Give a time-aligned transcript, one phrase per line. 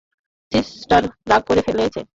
[0.51, 2.01] Sister রাগ করে ফেলেছে।